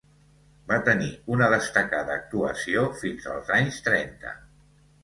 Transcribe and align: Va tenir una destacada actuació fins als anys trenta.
Va 0.71 0.77
tenir 0.87 1.09
una 1.35 1.51
destacada 1.55 2.17
actuació 2.17 2.89
fins 3.05 3.31
als 3.37 3.57
anys 3.61 3.83
trenta. 3.91 4.37